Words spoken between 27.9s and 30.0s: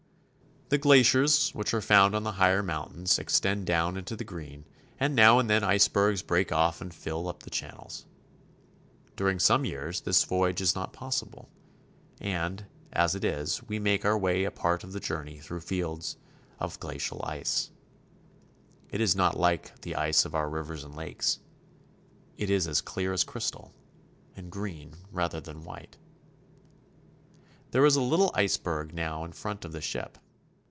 a little iceberg now in front of the